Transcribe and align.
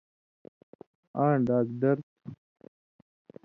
آں، 1.23 1.33
ڈاگدر 1.45 1.97
تُھو۔ 2.07 2.23